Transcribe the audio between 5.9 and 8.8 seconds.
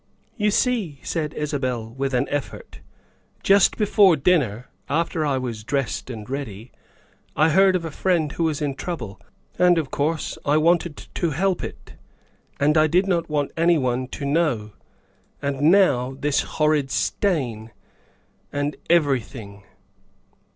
and ready, I heard of a friend who who was in